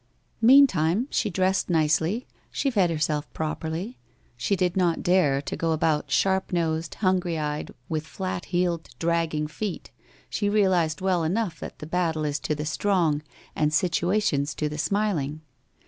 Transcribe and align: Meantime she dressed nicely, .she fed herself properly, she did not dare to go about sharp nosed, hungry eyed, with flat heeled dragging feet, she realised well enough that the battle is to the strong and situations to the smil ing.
Meantime 0.41 1.05
she 1.11 1.29
dressed 1.29 1.69
nicely, 1.69 2.25
.she 2.49 2.71
fed 2.71 2.89
herself 2.89 3.31
properly, 3.33 3.99
she 4.35 4.55
did 4.55 4.75
not 4.75 5.03
dare 5.03 5.43
to 5.43 5.55
go 5.55 5.73
about 5.73 6.09
sharp 6.09 6.51
nosed, 6.51 6.95
hungry 6.95 7.37
eyed, 7.37 7.69
with 7.87 8.07
flat 8.07 8.45
heeled 8.45 8.89
dragging 8.97 9.45
feet, 9.45 9.91
she 10.27 10.49
realised 10.49 11.01
well 11.01 11.23
enough 11.23 11.59
that 11.59 11.77
the 11.77 11.85
battle 11.85 12.25
is 12.25 12.39
to 12.39 12.55
the 12.55 12.65
strong 12.65 13.21
and 13.55 13.71
situations 13.73 14.55
to 14.55 14.67
the 14.67 14.75
smil 14.77 15.21
ing. 15.23 15.41